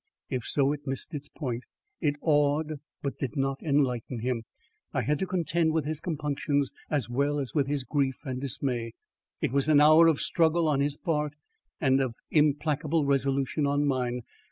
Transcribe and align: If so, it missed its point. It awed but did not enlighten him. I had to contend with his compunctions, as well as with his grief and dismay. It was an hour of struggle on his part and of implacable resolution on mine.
If 0.31 0.45
so, 0.45 0.73
it 0.73 0.87
missed 0.87 1.13
its 1.13 1.29
point. 1.29 1.63
It 1.99 2.15
awed 2.21 2.79
but 3.03 3.19
did 3.19 3.37
not 3.37 3.61
enlighten 3.61 4.17
him. 4.21 4.45
I 4.93 5.03
had 5.03 5.19
to 5.19 5.27
contend 5.27 5.73
with 5.73 5.85
his 5.85 5.99
compunctions, 5.99 6.73
as 6.89 7.07
well 7.07 7.37
as 7.37 7.53
with 7.53 7.67
his 7.67 7.83
grief 7.83 8.17
and 8.25 8.41
dismay. 8.41 8.93
It 9.41 9.51
was 9.51 9.69
an 9.69 9.79
hour 9.79 10.07
of 10.07 10.19
struggle 10.19 10.67
on 10.67 10.79
his 10.79 10.97
part 10.97 11.35
and 11.79 12.01
of 12.01 12.15
implacable 12.31 13.05
resolution 13.05 13.67
on 13.67 13.85
mine. 13.85 14.23